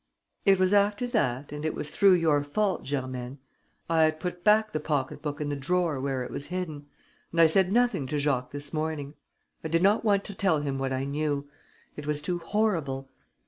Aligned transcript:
"It 0.45 0.57
was 0.57 0.73
after 0.73 1.05
that 1.05 1.51
and 1.51 1.63
it 1.63 1.75
was 1.75 1.91
through 1.91 2.13
your 2.13 2.43
fault 2.43 2.83
Germaine... 2.87 3.37
I 3.87 4.01
had 4.05 4.19
put 4.19 4.43
back 4.43 4.71
the 4.71 4.79
pocket 4.79 5.21
book 5.21 5.39
in 5.39 5.49
the 5.49 5.55
drawer 5.55 5.99
where 5.99 6.23
it 6.23 6.31
was 6.31 6.47
hidden; 6.47 6.87
and 7.31 7.39
I 7.39 7.45
said 7.45 7.71
nothing 7.71 8.07
to 8.07 8.17
Jacques 8.17 8.49
this 8.49 8.73
morning... 8.73 9.13
I 9.63 9.67
did 9.67 9.83
not 9.83 10.03
want 10.03 10.23
to 10.23 10.33
tell 10.33 10.59
him 10.61 10.79
what 10.79 10.91
I 10.91 11.03
knew.... 11.03 11.47
It 11.95 12.07
was 12.07 12.19
too 12.19 12.39
horrible.... 12.39 13.11